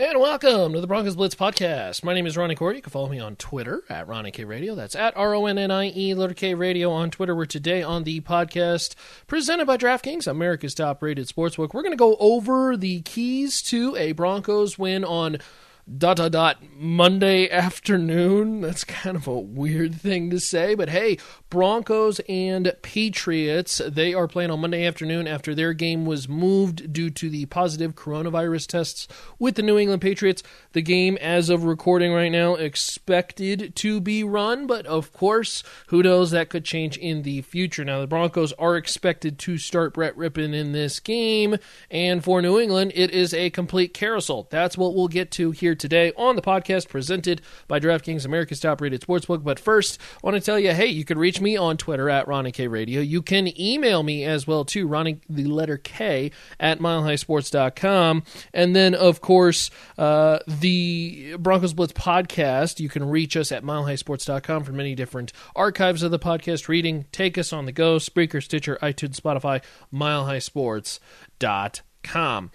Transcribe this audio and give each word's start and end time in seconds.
And 0.00 0.18
welcome 0.18 0.72
to 0.72 0.80
the 0.80 0.86
Broncos 0.86 1.14
Blitz 1.14 1.34
podcast. 1.34 2.02
My 2.02 2.14
name 2.14 2.26
is 2.26 2.34
Ronnie 2.34 2.54
Corey. 2.54 2.76
You 2.76 2.80
can 2.80 2.90
follow 2.90 3.10
me 3.10 3.18
on 3.18 3.36
Twitter 3.36 3.82
at 3.90 4.08
Ronnie 4.08 4.30
K 4.30 4.44
Radio. 4.44 4.74
That's 4.74 4.94
at 4.94 5.14
R 5.14 5.34
O 5.34 5.44
N 5.44 5.58
N 5.58 5.70
I 5.70 5.92
E 5.94 6.14
letter 6.14 6.32
K 6.32 6.54
Radio 6.54 6.90
on 6.90 7.10
Twitter. 7.10 7.36
We're 7.36 7.44
today 7.44 7.82
on 7.82 8.04
the 8.04 8.22
podcast 8.22 8.94
presented 9.26 9.66
by 9.66 9.76
DraftKings, 9.76 10.26
America's 10.26 10.74
top 10.74 11.02
rated 11.02 11.28
sportsbook. 11.28 11.74
We're 11.74 11.82
going 11.82 11.92
to 11.92 11.96
go 11.96 12.16
over 12.18 12.78
the 12.78 13.02
keys 13.02 13.60
to 13.64 13.94
a 13.96 14.12
Broncos 14.12 14.78
win 14.78 15.04
on 15.04 15.36
dot 15.98 16.18
dot 16.18 16.32
dot 16.32 16.58
Monday 16.76 17.50
afternoon. 17.50 18.60
That's 18.60 18.84
kind 18.84 19.16
of 19.16 19.26
a 19.26 19.38
weird 19.38 19.94
thing 19.94 20.30
to 20.30 20.38
say, 20.38 20.74
but 20.74 20.88
hey, 20.88 21.18
Broncos 21.48 22.20
and 22.28 22.72
Patriots, 22.82 23.80
they 23.86 24.14
are 24.14 24.28
playing 24.28 24.50
on 24.50 24.60
Monday 24.60 24.86
afternoon 24.86 25.26
after 25.26 25.54
their 25.54 25.72
game 25.72 26.06
was 26.06 26.28
moved 26.28 26.92
due 26.92 27.10
to 27.10 27.28
the 27.28 27.46
positive 27.46 27.94
coronavirus 27.94 28.68
tests 28.68 29.08
with 29.38 29.56
the 29.56 29.62
New 29.62 29.78
England 29.78 30.00
Patriots. 30.00 30.42
The 30.72 30.82
game 30.82 31.16
as 31.18 31.50
of 31.50 31.64
recording 31.64 32.12
right 32.12 32.30
now 32.30 32.54
expected 32.54 33.74
to 33.76 34.00
be 34.00 34.22
run, 34.22 34.66
but 34.66 34.86
of 34.86 35.12
course, 35.12 35.62
who 35.88 36.02
knows 36.02 36.30
that 36.30 36.50
could 36.50 36.64
change 36.64 36.96
in 36.98 37.22
the 37.22 37.42
future. 37.42 37.84
Now 37.84 38.00
the 38.00 38.06
Broncos 38.06 38.52
are 38.52 38.76
expected 38.76 39.38
to 39.40 39.58
start 39.58 39.94
Brett 39.94 40.16
Rypien 40.16 40.54
in 40.54 40.72
this 40.72 41.00
game, 41.00 41.56
and 41.90 42.22
for 42.22 42.40
New 42.40 42.60
England, 42.60 42.92
it 42.94 43.10
is 43.10 43.34
a 43.34 43.50
complete 43.50 43.92
carousel. 43.92 44.46
That's 44.50 44.78
what 44.78 44.94
we'll 44.94 45.08
get 45.08 45.30
to 45.32 45.50
here 45.50 45.74
today 45.80 46.12
on 46.16 46.36
the 46.36 46.42
podcast 46.42 46.88
presented 46.88 47.42
by 47.66 47.80
DraftKings, 47.80 48.24
America's 48.24 48.60
top 48.60 48.80
rated 48.80 49.00
sportsbook. 49.00 49.42
But 49.42 49.58
first, 49.58 50.00
I 50.22 50.24
want 50.26 50.36
to 50.36 50.40
tell 50.40 50.58
you 50.58 50.72
hey, 50.72 50.86
you 50.86 51.04
can 51.04 51.18
reach 51.18 51.40
me 51.40 51.56
on 51.56 51.76
Twitter 51.76 52.08
at 52.08 52.28
Ronnie 52.28 52.52
K 52.52 52.68
Radio. 52.68 53.00
You 53.00 53.22
can 53.22 53.60
email 53.60 54.02
me 54.02 54.24
as 54.24 54.46
well, 54.46 54.64
too, 54.64 54.86
Ronnie, 54.86 55.20
the 55.28 55.44
letter 55.44 55.76
K, 55.76 56.30
at 56.58 56.78
milehighsports.com. 56.78 58.22
And 58.52 58.76
then, 58.76 58.94
of 58.94 59.20
course, 59.20 59.70
uh, 59.98 60.38
the 60.46 61.36
Broncos 61.38 61.74
Blitz 61.74 61.92
podcast, 61.92 62.80
you 62.80 62.88
can 62.88 63.08
reach 63.08 63.36
us 63.36 63.52
at 63.52 63.64
milehighsports.com 63.64 64.64
for 64.64 64.72
many 64.72 64.94
different 64.94 65.32
archives 65.56 66.02
of 66.02 66.10
the 66.10 66.18
podcast 66.18 66.68
reading. 66.68 67.06
Take 67.12 67.38
us 67.38 67.52
on 67.52 67.66
the 67.66 67.72
go, 67.72 67.96
Spreaker, 67.96 68.42
Stitcher, 68.42 68.78
iTunes, 68.82 69.20
Spotify, 69.20 69.62
milehighsports.com. 69.92 72.50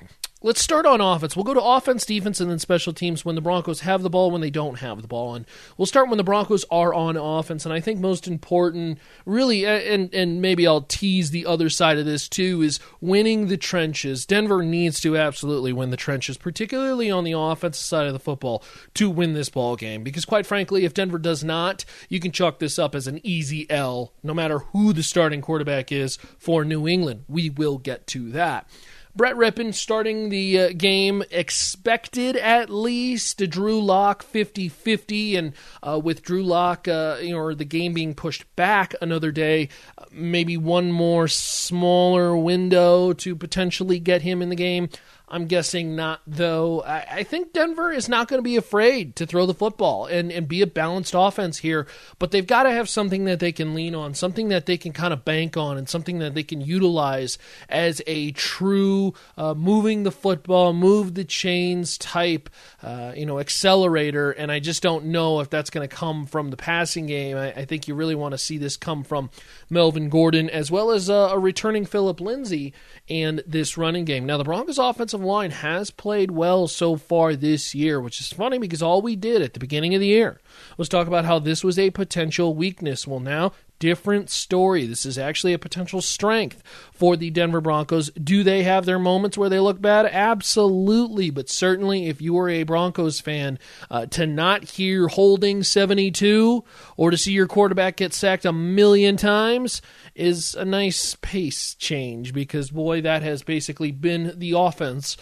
Let's 0.46 0.64
start 0.64 0.86
on 0.86 1.02
offense. 1.02 1.36
We'll 1.36 1.44
go 1.44 1.56
to 1.56 1.64
offense, 1.64 2.06
defense, 2.06 2.40
and 2.40 2.52
then 2.52 2.60
special 2.60 2.94
teams 2.94 3.26
when 3.26 3.34
the 3.34 3.42
Broncos 3.42 3.80
have 3.80 4.04
the 4.04 4.12
ball, 4.12 4.30
when 4.30 4.42
they 4.42 4.52
don't 4.52 4.78
have 4.78 5.02
the 5.02 5.08
ball. 5.08 5.34
And 5.34 5.44
we'll 5.76 5.88
start 5.88 6.08
when 6.08 6.20
the 6.20 6.24
Broncos 6.24 6.64
are 6.70 6.94
on 6.94 7.18
offense. 7.18 7.66
And 7.66 7.74
I 7.74 7.80
think 7.80 8.00
most 8.00 8.28
important, 8.28 9.00
really, 9.26 9.66
and, 9.66 10.14
and 10.14 10.44
maybe 10.44 10.68
I'll 10.68 10.84
tease 10.84 11.32
the 11.32 11.48
other 11.48 11.68
side 11.68 11.98
of 11.98 12.06
this 12.06 12.30
too, 12.30 12.62
is 12.62 12.80
winning 13.02 13.48
the 13.48 13.58
trenches. 13.58 14.24
Denver 14.24 14.62
needs 14.62 15.00
to 15.00 15.18
absolutely 15.18 15.74
win 15.74 15.90
the 15.90 15.98
trenches, 15.98 16.38
particularly 16.38 17.10
on 17.10 17.24
the 17.24 17.32
offensive 17.32 17.84
side 17.84 18.06
of 18.06 18.14
the 18.14 18.20
football, 18.20 18.64
to 18.94 19.10
win 19.10 19.34
this 19.34 19.50
ball 19.50 19.76
game. 19.76 20.04
Because 20.04 20.26
quite 20.26 20.46
frankly, 20.46 20.86
if 20.86 20.94
Denver 20.94 21.18
does 21.18 21.44
not, 21.44 21.86
you 22.08 22.20
can 22.20 22.32
chalk 22.32 22.60
this 22.60 22.78
up 22.78 22.94
as 22.94 23.08
an 23.08 23.20
easy 23.24 23.68
L, 23.72 24.14
no 24.22 24.36
matter 24.36 24.60
who 24.60 24.94
the 24.94 25.02
starting 25.02 25.42
quarterback 25.42 25.92
is 25.92 26.18
for 26.38 26.64
New 26.64 26.88
England. 26.88 27.24
We 27.28 27.50
will 27.50 27.80
get 27.80 28.06
to 28.10 28.30
that. 28.34 28.70
Brett 29.16 29.36
Rypien 29.36 29.74
starting 29.74 30.28
the 30.28 30.60
uh, 30.60 30.70
game, 30.76 31.24
expected 31.32 32.36
at 32.36 32.70
least 32.70 33.38
Drew 33.50 33.82
Lock 33.82 34.24
50 34.24 34.68
50. 34.68 35.38
And 35.38 35.54
uh, 35.82 36.02
with 36.04 36.22
Drew 36.22 36.44
Lock, 36.44 36.90
uh, 36.90 37.18
you 37.22 37.32
know, 37.32 37.40
or 37.40 37.56
the 37.56 37.64
game 37.64 37.94
being 37.94 38.14
pushed 38.14 38.44
back 38.58 38.94
another 39.02 39.32
day, 39.32 39.70
maybe 40.12 40.58
one 40.58 40.92
more 40.92 41.30
smaller 41.30 42.36
window 42.36 43.14
to 43.14 43.38
potentially 43.38 44.00
get 44.00 44.24
him 44.24 44.42
in 44.42 44.50
the 44.50 44.56
game. 44.56 44.90
I'm 45.28 45.48
guessing 45.48 45.96
not, 45.96 46.22
though. 46.28 46.82
I, 46.84 47.06
I 47.10 47.24
think 47.24 47.52
Denver 47.52 47.92
is 47.92 48.08
not 48.08 48.28
going 48.28 48.38
to 48.40 48.44
be 48.44 48.58
afraid 48.58 49.16
to 49.16 49.26
throw 49.26 49.46
the 49.46 49.54
football 49.54 50.06
and, 50.06 50.32
and 50.32 50.48
be 50.48 50.62
a 50.62 50.68
balanced 50.68 51.14
offense 51.16 51.58
here, 51.60 51.88
but 52.20 52.32
they've 52.32 52.46
got 52.46 52.64
to 52.64 52.72
have 52.72 52.88
something 52.88 53.26
that 53.26 53.40
they 53.40 53.52
can 53.52 53.74
lean 53.74 53.96
on, 53.96 54.14
something 54.14 54.50
that 54.50 54.66
they 54.66 54.78
can 54.78 54.94
kind 54.94 55.14
of 55.14 55.26
bank 55.26 55.58
on, 55.58 55.78
and 55.78 55.90
something 55.90 56.20
that 56.20 56.36
they 56.36 56.44
can 56.44 56.62
utilize 56.62 57.38
as 57.70 58.02
a 58.06 58.32
true 58.32 59.14
uh, 59.38 59.54
moving 59.54 60.04
the 60.04 60.12
football, 60.12 60.74
move 60.74 61.16
the 61.16 61.24
chains 61.24 61.98
type, 61.98 62.50
uh, 62.84 63.14
you 63.16 63.26
know, 63.26 63.40
accelerator. 63.40 64.32
And 64.32 64.52
I 64.52 64.60
just 64.60 64.84
don't 64.84 65.06
know 65.06 65.40
if 65.40 65.50
that's 65.50 65.70
going 65.70 65.88
to 65.88 65.96
come 65.96 66.28
from 66.28 66.52
the 66.52 66.58
passing 66.58 67.08
game. 67.08 67.38
I, 67.38 67.52
I, 67.52 67.66
think 67.66 67.88
you 67.88 67.96
really 67.96 68.16
want 68.16 68.34
to 68.34 68.38
see 68.38 68.58
this 68.58 68.78
come 68.78 69.04
from 69.04 69.30
Melvin 69.70 70.10
Gordon 70.10 70.50
as 70.50 70.70
well 70.70 70.92
as 70.92 71.10
uh, 71.10 71.30
a 71.32 71.40
returning 71.40 71.86
Phillip 71.86 72.22
Lindsay 72.22 72.74
and 73.10 73.44
this 73.48 73.78
running 73.78 74.06
game. 74.06 74.26
Now, 74.26 74.38
the 74.38 74.44
Broncos' 74.44 74.78
offensive 74.78 75.22
line 75.26 75.52
has 75.52 75.92
played 75.92 76.32
well 76.32 76.68
so 76.68 76.96
far 76.96 77.36
this 77.36 77.76
year, 77.76 78.00
which 78.00 78.20
is 78.20 78.32
funny 78.32 78.58
because 78.58 78.82
all 78.82 79.02
we 79.02 79.16
did 79.16 79.42
at 79.42 79.54
the 79.54 79.60
beginning 79.60 79.94
of 79.94 80.02
the 80.02 80.08
year 80.08 80.40
was 80.78 80.90
talk 80.90 81.08
about 81.08 81.26
how 81.26 81.40
this 81.40 81.64
was 81.64 81.78
a 81.78 81.92
potential 81.92 82.54
weakness. 82.54 83.08
Well, 83.08 83.20
now 83.20 83.52
different 83.80 84.30
story. 84.30 84.86
This 84.86 85.06
is 85.06 85.18
actually 85.18 85.54
a 85.54 85.60
potential 85.60 86.02
strength 86.02 86.64
for 86.94 87.16
the 87.16 87.30
Denver 87.30 87.62
Broncos. 87.62 88.10
Do 88.12 88.44
they 88.44 88.64
have 88.64 88.86
their 88.86 89.00
moments 89.00 89.38
where 89.38 89.50
they 89.50 89.60
look 89.60 89.82
bad? 89.82 90.06
Absolutely. 90.06 91.30
But 91.30 91.50
certainly, 91.50 92.08
if 92.08 92.22
you 92.22 92.38
are 92.38 92.50
a 92.50 92.64
Broncos 92.64 93.20
fan, 93.20 93.60
uh, 93.90 94.06
to 94.08 94.26
not 94.26 94.64
hear 94.64 95.08
holding 95.08 95.64
72 95.64 96.64
or 96.98 97.12
to 97.12 97.18
see 97.18 97.34
your 97.34 97.48
quarterback 97.48 97.98
get 97.98 98.14
sacked 98.14 98.46
a 98.46 98.54
million 98.54 99.18
times 99.18 99.82
is 100.16 100.56
a 100.56 100.66
nice 100.66 101.16
pace 101.22 101.76
change 101.76 102.34
because, 102.34 102.72
boy, 102.72 103.02
that 103.02 103.22
has 103.22 103.44
basically 103.44 103.92
been 103.92 104.34
the 104.38 104.54
offense 104.54 105.18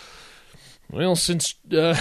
well, 0.93 1.15
since 1.15 1.55
uh, 1.75 1.95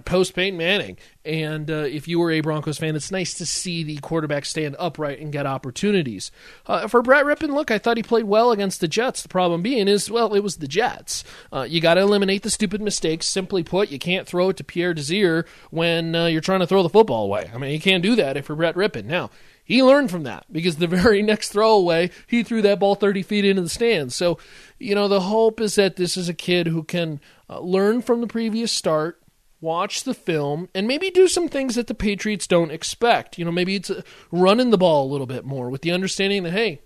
post 0.06 0.34
Peyton 0.34 0.56
Manning, 0.56 0.96
and 1.26 1.70
uh, 1.70 1.74
if 1.74 2.08
you 2.08 2.18
were 2.18 2.30
a 2.30 2.40
Broncos 2.40 2.78
fan, 2.78 2.96
it's 2.96 3.10
nice 3.10 3.34
to 3.34 3.44
see 3.44 3.82
the 3.82 3.98
quarterback 3.98 4.46
stand 4.46 4.76
upright 4.78 5.20
and 5.20 5.30
get 5.30 5.44
opportunities. 5.44 6.30
Uh, 6.66 6.88
for 6.88 7.02
Brett 7.02 7.26
Rypien, 7.26 7.50
look, 7.50 7.70
I 7.70 7.76
thought 7.76 7.98
he 7.98 8.02
played 8.02 8.24
well 8.24 8.50
against 8.50 8.80
the 8.80 8.88
Jets. 8.88 9.22
The 9.22 9.28
problem 9.28 9.60
being 9.60 9.88
is, 9.88 10.10
well, 10.10 10.32
it 10.32 10.40
was 10.40 10.56
the 10.56 10.68
Jets. 10.68 11.22
Uh, 11.52 11.66
you 11.68 11.82
got 11.82 11.94
to 11.94 12.00
eliminate 12.00 12.44
the 12.44 12.50
stupid 12.50 12.80
mistakes. 12.80 13.26
Simply 13.26 13.62
put, 13.62 13.90
you 13.90 13.98
can't 13.98 14.26
throw 14.26 14.48
it 14.48 14.56
to 14.56 14.64
Pierre 14.64 14.94
Desir 14.94 15.44
when 15.70 16.14
uh, 16.14 16.26
you're 16.26 16.40
trying 16.40 16.60
to 16.60 16.66
throw 16.66 16.82
the 16.82 16.88
football 16.88 17.24
away. 17.24 17.50
I 17.52 17.58
mean, 17.58 17.72
you 17.72 17.80
can't 17.80 18.02
do 18.02 18.16
that 18.16 18.38
if 18.38 18.48
you're 18.48 18.56
Brett 18.56 18.74
Rypien. 18.74 19.04
Now, 19.04 19.28
he 19.68 19.82
learned 19.82 20.10
from 20.10 20.22
that 20.22 20.46
because 20.50 20.76
the 20.76 20.86
very 20.88 21.20
next 21.20 21.50
throwaway, 21.50 22.10
he 22.26 22.42
threw 22.42 22.62
that 22.62 22.80
ball 22.80 22.94
30 22.94 23.22
feet 23.22 23.44
into 23.44 23.60
the 23.60 23.68
stands. 23.68 24.16
So, 24.16 24.38
you 24.78 24.94
know, 24.94 25.08
the 25.08 25.20
hope 25.20 25.60
is 25.60 25.74
that 25.74 25.96
this 25.96 26.16
is 26.16 26.26
a 26.28 26.34
kid 26.34 26.68
who 26.68 26.82
can 26.82 27.20
uh, 27.50 27.60
learn 27.60 28.00
from 28.00 28.22
the 28.22 28.26
previous 28.26 28.72
start, 28.72 29.20
watch 29.60 30.04
the 30.04 30.14
film, 30.14 30.70
and 30.74 30.88
maybe 30.88 31.10
do 31.10 31.28
some 31.28 31.50
things 31.50 31.74
that 31.74 31.86
the 31.86 31.94
Patriots 31.94 32.46
don't 32.46 32.70
expect. 32.70 33.38
You 33.38 33.44
know, 33.44 33.52
maybe 33.52 33.76
it's 33.76 33.90
uh, 33.90 34.00
running 34.32 34.70
the 34.70 34.78
ball 34.78 35.04
a 35.04 35.12
little 35.12 35.26
bit 35.26 35.44
more 35.44 35.68
with 35.68 35.82
the 35.82 35.92
understanding 35.92 36.44
that, 36.44 36.52
hey, 36.52 36.80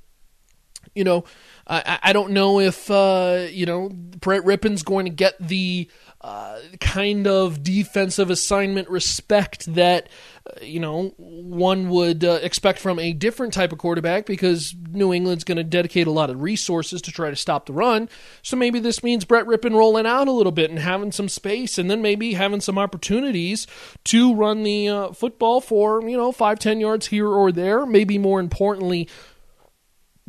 you 0.94 1.04
know, 1.04 1.24
I, 1.66 1.98
I 2.02 2.12
don't 2.12 2.32
know 2.32 2.60
if, 2.60 2.90
uh, 2.90 3.46
you 3.50 3.66
know, 3.66 3.88
Brett 3.90 4.42
Rypien's 4.42 4.82
going 4.82 5.06
to 5.06 5.10
get 5.10 5.34
the 5.40 5.88
uh, 6.22 6.60
kind 6.80 7.26
of 7.26 7.64
defensive 7.64 8.30
assignment 8.30 8.88
respect 8.88 9.74
that 9.74 10.08
uh, 10.46 10.64
you 10.64 10.78
know 10.78 11.08
one 11.16 11.88
would 11.88 12.24
uh, 12.24 12.38
expect 12.42 12.78
from 12.78 13.00
a 13.00 13.12
different 13.12 13.52
type 13.52 13.72
of 13.72 13.78
quarterback 13.78 14.24
because 14.24 14.72
New 14.92 15.12
England's 15.12 15.42
going 15.42 15.56
to 15.56 15.64
dedicate 15.64 16.06
a 16.06 16.12
lot 16.12 16.30
of 16.30 16.40
resources 16.40 17.02
to 17.02 17.10
try 17.10 17.28
to 17.28 17.34
stop 17.34 17.66
the 17.66 17.72
run. 17.72 18.08
So 18.40 18.56
maybe 18.56 18.78
this 18.78 19.02
means 19.02 19.24
Brett 19.24 19.46
Rypien 19.46 19.74
rolling 19.74 20.06
out 20.06 20.28
a 20.28 20.32
little 20.32 20.52
bit 20.52 20.70
and 20.70 20.78
having 20.78 21.10
some 21.10 21.28
space, 21.28 21.76
and 21.76 21.90
then 21.90 22.00
maybe 22.00 22.34
having 22.34 22.60
some 22.60 22.78
opportunities 22.78 23.66
to 24.04 24.32
run 24.32 24.62
the 24.62 24.88
uh, 24.88 25.12
football 25.12 25.60
for 25.60 26.08
you 26.08 26.16
know 26.16 26.30
five 26.30 26.60
ten 26.60 26.78
yards 26.78 27.08
here 27.08 27.26
or 27.26 27.50
there. 27.50 27.84
Maybe 27.84 28.16
more 28.16 28.38
importantly 28.38 29.08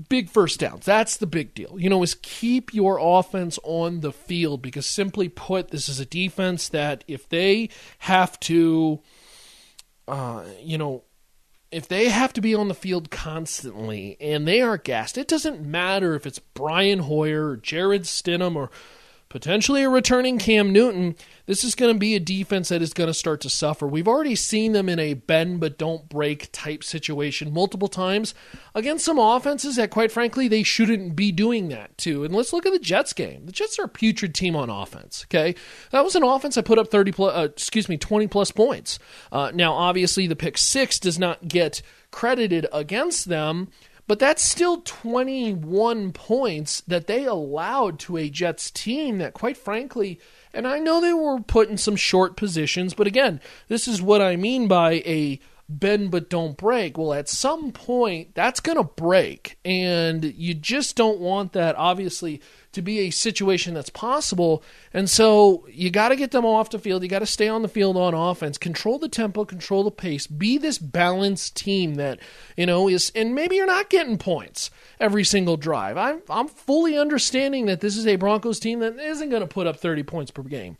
big 0.09 0.29
first 0.29 0.59
downs. 0.59 0.85
That's 0.85 1.17
the 1.17 1.27
big 1.27 1.53
deal. 1.53 1.79
You 1.79 1.89
know, 1.89 2.03
is 2.03 2.15
keep 2.15 2.73
your 2.73 2.97
offense 2.99 3.59
on 3.63 4.01
the 4.01 4.11
field 4.11 4.61
because 4.61 4.85
simply 4.85 5.29
put, 5.29 5.69
this 5.69 5.87
is 5.87 5.99
a 5.99 6.05
defense 6.05 6.69
that 6.69 7.03
if 7.07 7.29
they 7.29 7.69
have 7.99 8.39
to, 8.41 9.01
uh, 10.07 10.43
you 10.61 10.77
know, 10.77 11.03
if 11.71 11.87
they 11.87 12.09
have 12.09 12.33
to 12.33 12.41
be 12.41 12.53
on 12.53 12.67
the 12.67 12.75
field 12.75 13.09
constantly 13.09 14.15
and 14.21 14.47
they 14.47 14.61
are 14.61 14.77
gassed, 14.77 15.17
it 15.17 15.27
doesn't 15.27 15.61
matter 15.61 16.13
if 16.13 16.25
it's 16.25 16.39
Brian 16.39 16.99
Hoyer 16.99 17.49
or 17.49 17.57
Jarrett 17.57 18.03
Stidham 18.03 18.55
or 18.55 18.69
potentially 19.33 19.81
a 19.81 19.89
returning 19.89 20.37
Cam 20.37 20.71
Newton, 20.71 21.15
this 21.47 21.63
is 21.63 21.73
going 21.73 21.91
to 21.91 21.97
be 21.97 22.13
a 22.13 22.19
defense 22.19 22.69
that 22.69 22.83
is 22.83 22.93
going 22.93 23.07
to 23.07 23.15
start 23.15 23.41
to 23.41 23.49
suffer. 23.49 23.87
We've 23.87 24.07
already 24.07 24.35
seen 24.35 24.73
them 24.73 24.87
in 24.87 24.99
a 24.99 25.15
bend 25.15 25.59
but 25.59 25.79
don't 25.79 26.07
break 26.07 26.49
type 26.51 26.83
situation 26.83 27.51
multiple 27.51 27.87
times 27.87 28.35
against 28.75 29.03
some 29.03 29.17
offenses 29.17 29.77
that, 29.77 29.89
quite 29.89 30.11
frankly, 30.11 30.47
they 30.47 30.61
shouldn't 30.61 31.15
be 31.15 31.31
doing 31.31 31.69
that 31.69 31.97
to. 31.97 32.23
And 32.23 32.35
let's 32.35 32.53
look 32.53 32.67
at 32.67 32.73
the 32.73 32.77
Jets 32.77 33.11
game. 33.11 33.47
The 33.47 33.51
Jets 33.51 33.79
are 33.79 33.85
a 33.85 33.89
putrid 33.89 34.35
team 34.35 34.55
on 34.55 34.69
offense. 34.69 35.25
Okay, 35.25 35.55
that 35.89 36.03
was 36.03 36.15
an 36.15 36.21
offense 36.21 36.53
that 36.53 36.65
put 36.65 36.77
up 36.77 36.91
thirty 36.91 37.11
plus, 37.11 37.35
uh, 37.35 37.45
excuse 37.45 37.89
me, 37.89 37.97
twenty 37.97 38.27
plus 38.27 38.51
points. 38.51 38.99
Uh, 39.31 39.49
now, 39.51 39.73
obviously, 39.73 40.27
the 40.27 40.35
pick 40.35 40.59
six 40.59 40.99
does 40.99 41.17
not 41.17 41.47
get 41.47 41.81
credited 42.11 42.67
against 42.71 43.29
them. 43.29 43.69
But 44.05 44.19
that's 44.19 44.43
still 44.43 44.81
21 44.81 46.11
points 46.11 46.81
that 46.81 47.07
they 47.07 47.25
allowed 47.25 47.99
to 47.99 48.17
a 48.17 48.29
Jets 48.29 48.69
team 48.69 49.17
that, 49.19 49.33
quite 49.33 49.57
frankly, 49.57 50.19
And 50.53 50.67
I 50.67 50.79
know 50.79 50.99
they 50.99 51.13
were 51.13 51.39
put 51.39 51.69
in 51.69 51.77
some 51.77 51.95
short 51.95 52.35
positions, 52.35 52.93
but 52.93 53.07
again, 53.07 53.41
this 53.69 53.87
is 53.87 54.01
what 54.01 54.21
I 54.21 54.35
mean 54.35 54.67
by 54.67 55.01
a 55.05 55.39
bend 55.69 56.11
but 56.11 56.29
don't 56.29 56.57
break. 56.57 56.97
Well, 56.97 57.13
at 57.13 57.29
some 57.29 57.71
point, 57.71 58.35
that's 58.35 58.59
going 58.59 58.77
to 58.77 58.83
break. 58.83 59.57
And 59.63 60.23
you 60.23 60.53
just 60.53 60.95
don't 60.95 61.19
want 61.19 61.53
that, 61.53 61.75
obviously, 61.75 62.41
to 62.73 62.81
be 62.81 62.99
a 62.99 63.09
situation 63.11 63.73
that's 63.73 63.89
possible. 63.89 64.63
And 64.93 65.09
so 65.09 65.65
you 65.69 65.89
got 65.89 66.09
to 66.09 66.15
get 66.15 66.31
them 66.31 66.45
off 66.45 66.69
the 66.69 66.79
field. 66.79 67.03
You 67.03 67.09
got 67.09 67.19
to 67.19 67.25
stay 67.25 67.47
on 67.47 67.61
the 67.61 67.67
field 67.67 67.95
on 67.95 68.13
offense, 68.13 68.57
control 68.57 68.99
the 68.99 69.09
tempo, 69.09 69.45
control 69.45 69.83
the 69.83 69.91
pace, 69.91 70.27
be 70.27 70.57
this 70.57 70.77
balanced 70.77 71.55
team 71.55 71.95
that, 71.95 72.19
you 72.57 72.65
know, 72.65 72.87
is, 72.87 73.11
and 73.15 73.35
maybe 73.35 73.55
you're 73.55 73.65
not 73.65 73.89
getting 73.89 74.17
points 74.17 74.69
every 74.99 75.23
single 75.23 75.57
drive. 75.57 75.97
I'm, 75.97 76.21
I'm 76.29 76.47
fully 76.47 76.97
understanding 76.97 77.67
that 77.67 77.79
this 77.79 77.95
is 77.95 78.07
a 78.07 78.15
Broncos 78.15 78.59
team 78.59 78.79
that 78.79 78.99
isn't 78.99 79.29
going 79.29 79.41
to 79.41 79.47
put 79.47 79.67
up 79.67 79.77
30 79.77 80.03
points 80.03 80.31
per 80.31 80.43
game 80.43 80.77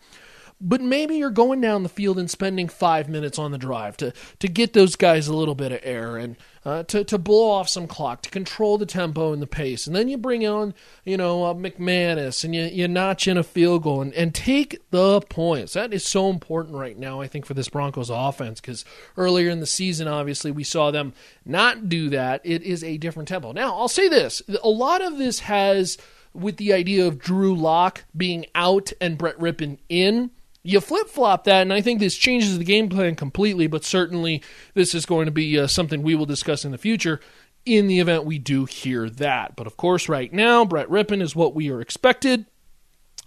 but 0.62 0.82
maybe 0.82 1.16
you're 1.16 1.30
going 1.30 1.62
down 1.62 1.84
the 1.84 1.90
field 1.90 2.18
and 2.18 2.30
spending 2.30 2.68
five 2.68 3.10
minutes 3.10 3.38
on 3.38 3.52
the 3.52 3.58
drive 3.58 3.98
to, 3.98 4.14
to 4.40 4.48
get 4.48 4.74
those 4.74 4.96
guys 4.96 5.28
a 5.28 5.36
little 5.36 5.56
bit 5.56 5.72
of 5.72 5.80
air 5.84 6.18
and 6.18 6.36
uh, 6.66 6.84
to, 6.84 7.04
to 7.04 7.18
blow 7.18 7.50
off 7.50 7.68
some 7.68 7.88
clock, 7.88 8.22
to 8.22 8.30
control 8.30 8.78
the 8.78 8.86
tempo 8.86 9.34
and 9.34 9.42
the 9.42 9.48
pace. 9.48 9.86
And 9.86 9.96
then 9.96 10.08
you 10.08 10.18
bring 10.18 10.48
on, 10.48 10.74
you 11.04 11.18
know, 11.18 11.44
uh, 11.44 11.54
McManus 11.54 12.44
and 12.44 12.56
you, 12.56 12.64
you 12.64 12.88
notch 12.88 13.28
in 13.28 13.38
a 13.38 13.44
field 13.44 13.84
goal 13.84 14.02
and, 14.02 14.14
and 14.14 14.34
take 14.34 14.80
the 14.92 15.20
points. 15.22 15.74
That 15.74 15.94
is 15.94 16.06
so 16.06 16.30
important 16.30 16.76
right 16.76 16.98
now, 16.98 17.20
I 17.20 17.28
think, 17.28 17.46
for 17.46 17.54
this 17.54 17.70
Broncos 17.70 18.10
offense 18.10 18.62
because 18.62 18.86
earlier 19.18 19.50
in 19.50 19.60
the 19.60 19.66
season, 19.66 20.08
obviously, 20.08 20.52
we 20.52 20.64
saw 20.64 20.92
them 20.92 21.14
not 21.46 21.90
do 21.90 22.10
that. 22.10 22.42
It 22.44 22.64
is 22.64 22.84
a 22.84 22.98
different 22.98 23.28
tempo. 23.28 23.52
Now, 23.52 23.76
I'll 23.76 23.90
say 23.90 24.08
this 24.08 24.42
a 24.64 24.70
lot 24.70 25.02
of 25.02 25.18
this 25.18 25.40
has 25.40 25.98
with 26.34 26.58
the 26.58 26.74
idea 26.74 27.06
of 27.06 27.20
Drew 27.20 27.56
Lock 27.56 28.06
being 28.16 28.46
out 28.56 28.92
and 29.00 29.18
Brett 29.18 29.38
Rypien 29.38 29.78
in 29.88 30.32
you 30.64 30.80
flip 30.80 31.10
flop 31.10 31.44
that, 31.44 31.62
and 31.62 31.74
I 31.74 31.82
think 31.82 32.00
this 32.00 32.16
changes 32.16 32.58
the 32.58 32.64
game 32.64 32.90
plan 32.90 33.16
completely. 33.16 33.68
But 33.68 33.84
certainly, 33.84 34.42
this 34.74 34.96
is 34.96 35.06
going 35.06 35.26
to 35.26 35.32
be 35.32 35.60
uh, 35.60 35.68
something 35.68 36.02
we 36.02 36.16
will 36.16 36.26
discuss 36.26 36.66
in 36.66 36.72
the 36.72 36.78
future 36.78 37.20
in 37.66 37.88
the 37.88 38.00
event 38.00 38.26
we 38.26 38.40
do 38.40 38.66
hear 38.66 39.10
that. 39.10 39.56
But 39.56 39.68
of 39.68 39.78
course, 39.78 40.10
right 40.10 40.32
now, 40.32 40.66
Brett 40.66 40.90
Rypien 40.90 41.22
is 41.22 41.36
what 41.36 41.56
we 41.56 41.70
are 41.70 41.82
expected. 41.82 42.46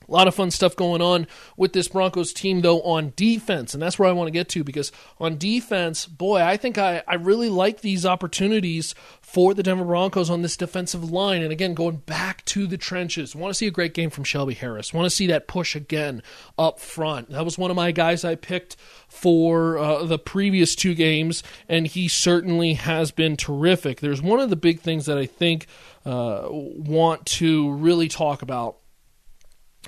A 0.09 0.13
lot 0.13 0.29
of 0.29 0.35
fun 0.35 0.51
stuff 0.51 0.77
going 0.77 1.03
on 1.03 1.27
with 1.57 1.73
this 1.73 1.89
Broncos 1.89 2.33
team, 2.33 2.61
though, 2.61 2.81
on 2.83 3.13
defense. 3.17 3.75
And 3.75 3.83
that's 3.83 3.99
where 3.99 4.09
I 4.09 4.13
want 4.13 4.29
to 4.29 4.33
get 4.33 4.49
to 4.51 4.63
because 4.63 4.93
on 5.19 5.37
defense, 5.37 6.07
boy, 6.07 6.41
I 6.41 6.57
think 6.57 6.79
I, 6.79 7.03
I 7.09 7.15
really 7.15 7.49
like 7.49 7.81
these 7.81 8.07
opportunities 8.07 8.95
for 9.21 9.53
the 9.53 9.65
Denver 9.65 9.85
Broncos 9.85 10.31
on 10.31 10.43
this 10.43 10.57
defensive 10.57 11.11
line. 11.11 11.43
And 11.43 11.51
again, 11.51 11.75
going 11.75 11.97
back 11.97 12.45
to 12.47 12.67
the 12.67 12.79
trenches. 12.79 13.35
Want 13.35 13.51
to 13.51 13.55
see 13.55 13.67
a 13.67 13.73
great 13.73 13.95
game 13.95 14.11
from 14.11 14.25
Shelby 14.25 14.55
Harris. 14.55 14.95
Want 14.95 15.07
to 15.07 15.11
see 15.11 15.27
that 15.27 15.49
push 15.49 15.75
again 15.75 16.23
up 16.57 16.79
front. 16.79 17.31
That 17.31 17.45
was 17.45 17.59
one 17.59 17.71
of 17.71 17.77
my 17.77 17.91
guys 17.91 18.25
I 18.25 18.37
picked 18.37 18.77
for 19.09 19.79
uh, 19.79 20.05
the 20.05 20.19
previous 20.19 20.75
two 20.75 20.95
games, 20.95 21.43
and 21.69 21.87
he 21.87 22.09
certainly 22.09 22.75
has 22.75 23.11
been 23.11 23.37
terrific. 23.37 24.01
There's 24.01 24.23
one 24.23 24.41
of 24.41 24.51
the 24.51 24.57
big 24.57 24.81
things 24.81 25.07
that 25.07 25.19
I 25.19 25.27
think 25.27 25.67
uh, 26.05 26.47
want 26.49 27.27
to 27.27 27.73
really 27.73 28.09
talk 28.09 28.43
about 28.43 28.79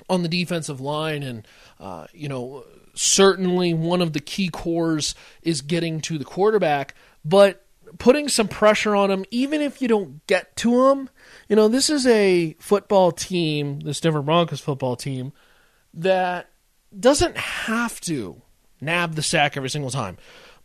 on 0.09 0.23
the 0.23 0.29
defensive 0.29 0.79
line, 0.79 1.23
and 1.23 1.47
uh, 1.79 2.07
you 2.13 2.29
know 2.29 2.65
certainly 2.93 3.73
one 3.73 4.01
of 4.01 4.13
the 4.13 4.19
key 4.19 4.49
cores 4.49 5.15
is 5.41 5.61
getting 5.61 6.01
to 6.01 6.17
the 6.17 6.25
quarterback, 6.25 6.95
but 7.23 7.65
putting 7.97 8.27
some 8.27 8.47
pressure 8.47 8.95
on 8.95 9.09
him, 9.09 9.25
even 9.31 9.61
if 9.61 9.81
you 9.81 9.87
don't 9.87 10.25
get 10.27 10.55
to 10.57 10.87
him. 10.87 11.09
You 11.47 11.55
know, 11.55 11.67
this 11.67 11.89
is 11.89 12.05
a 12.05 12.55
football 12.59 13.11
team, 13.11 13.79
this 13.79 13.99
Denver 13.99 14.21
Broncos 14.21 14.59
football 14.59 14.95
team, 14.95 15.33
that 15.93 16.49
doesn't 16.97 17.37
have 17.37 17.99
to 18.01 18.41
nab 18.81 19.15
the 19.15 19.23
sack 19.23 19.57
every 19.57 19.69
single 19.69 19.91
time 19.91 20.17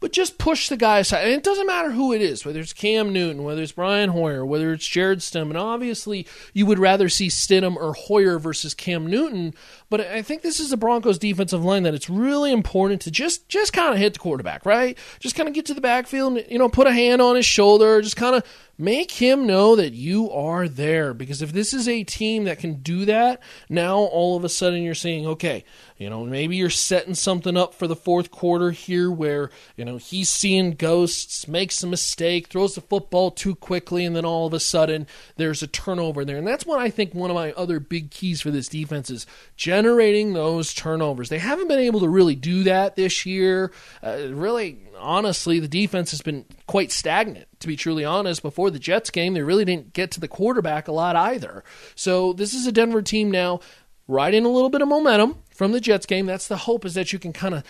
but 0.05 0.13
just 0.13 0.37
push 0.37 0.69
the 0.69 0.77
guy 0.77 0.99
aside. 0.99 1.25
And 1.25 1.33
it 1.33 1.43
doesn't 1.43 1.67
matter 1.67 1.91
who 1.91 2.13
it 2.13 2.21
is, 2.21 2.45
whether 2.45 2.61
it's 2.61 2.75
Cam 2.75 3.11
Newton, 3.11 3.43
whether 3.43 3.63
it's 3.63 3.73
Brian 3.73 4.11
Hoyer, 4.11 4.45
whether 4.45 4.71
it's 4.75 4.87
Jarrett 4.87 5.21
Stidham. 5.21 5.49
And 5.49 5.57
obviously, 5.57 6.27
you 6.53 6.67
would 6.67 6.79
rather 6.79 7.09
see 7.09 7.29
Stidham 7.29 7.75
or 7.77 7.95
Hoyer 7.95 8.39
versus 8.39 8.75
Cam 8.75 9.07
Newton. 9.07 9.55
But 9.89 10.03
I 10.03 10.21
think 10.21 10.43
this 10.43 10.61
is 10.61 10.69
the 10.69 10.77
Broncos 10.77 11.19
defensive 11.19 11.65
line 11.65 11.85
that 11.85 11.95
it's 11.95 12.11
really 12.11 12.53
important 12.53 13.01
to 13.01 13.11
just 13.11 13.49
just 13.49 13.73
kind 13.73 13.95
of 13.95 13.99
hit 13.99 14.13
the 14.13 14.19
quarterback, 14.19 14.67
right? 14.67 14.99
Just 15.21 15.37
kind 15.37 15.49
of 15.49 15.55
get 15.55 15.65
to 15.67 15.75
the 15.75 15.81
backfield 15.81 16.37
and, 16.37 16.51
you 16.51 16.59
know, 16.59 16.69
put 16.69 16.87
a 16.87 16.93
hand 16.93 17.23
on 17.23 17.37
his 17.37 17.47
shoulder, 17.47 18.03
just 18.03 18.17
kind 18.17 18.37
of 18.37 18.45
make 18.77 19.13
him 19.13 19.47
know 19.47 19.77
that 19.77 19.93
you 19.93 20.31
are 20.31 20.69
there. 20.69 21.15
Because 21.15 21.43
if 21.43 21.53
this 21.53 21.73
is 21.73 21.89
a 21.89 22.05
team 22.05 22.45
that 22.45 22.59
can 22.59 22.83
do 22.83 23.05
that, 23.05 23.41
now 23.69 23.97
all 23.97 24.37
of 24.37 24.45
a 24.45 24.49
sudden 24.49 24.83
you're 24.83 24.95
saying, 24.95 25.27
okay, 25.27 25.65
you 25.97 26.11
know, 26.11 26.25
maybe 26.25 26.57
you're 26.57 26.71
setting 26.71 27.15
something 27.15 27.57
up 27.57 27.73
for 27.75 27.87
the 27.87 27.95
fourth 27.95 28.31
quarter 28.31 28.73
here 28.73 29.11
where, 29.11 29.51
you 29.77 29.85
know, 29.85 29.97
he's 29.97 30.29
seeing 30.29 30.73
ghosts, 30.73 31.47
makes 31.47 31.83
a 31.83 31.87
mistake, 31.87 32.49
throws 32.49 32.75
the 32.75 32.81
football 32.81 33.31
too 33.31 33.55
quickly, 33.55 34.05
and 34.05 34.17
then 34.17 34.25
all 34.25 34.47
of 34.47 34.53
a 34.53 34.61
sudden 34.61 35.07
there's 35.37 35.63
a 35.63 35.69
turnover 35.69 36.25
there. 36.25 36.37
And 36.37 36.47
that's 36.47 36.67
what 36.67 36.81
I 36.81 36.91
think 36.91 37.15
one 37.15 37.31
of 37.31 37.35
my 37.35 37.53
other 37.53 37.79
big 37.79 38.11
keys 38.11 38.41
for 38.41 38.51
this 38.51 38.69
defense 38.69 39.09
is 39.09 39.27
generating 39.57 40.33
those 40.33 40.75
turnovers. 40.75 41.29
They 41.29 41.39
haven't 41.39 41.69
been 41.69 41.79
able 41.79 42.01
to 42.01 42.09
really 42.09 42.35
do 42.35 42.65
that 42.65 42.97
this 42.97 43.25
year. 43.25 43.71
Uh, 44.03 44.29
really, 44.31 44.79
honestly, 44.99 45.61
the 45.61 45.69
defense 45.69 46.11
has 46.11 46.23
been 46.23 46.45
quite 46.67 46.91
stagnant, 46.91 47.47
to 47.65 47.69
be 47.69 47.77
truly 47.77 48.05
honest. 48.05 48.43
Before 48.43 48.71
the 48.71 48.79
Jets 48.79 49.11
game, 49.11 49.33
they 49.35 49.43
really 49.43 49.65
didn't 49.65 49.95
get 49.95 50.11
to 50.13 50.21
the 50.21 50.29
quarterback 50.29 50.87
a 50.87 50.93
lot 50.93 51.17
either. 51.17 51.65
So 51.95 52.35
this 52.35 52.53
is 52.53 52.67
a 52.67 52.73
Denver 52.73 53.03
team 53.03 53.31
now 53.31 53.61
riding 54.07 54.45
a 54.45 54.51
little 54.51 54.69
bit 54.69 54.83
of 54.83 54.89
momentum 54.89 55.39
from 55.51 55.73
the 55.73 55.81
Jets 55.81 56.05
game. 56.05 56.27
That's 56.27 56.47
the 56.47 56.59
hope 56.59 56.85
is 56.85 56.93
that 56.95 57.13
you 57.13 57.19
can 57.19 57.33
kind 57.33 57.55
of 57.55 57.65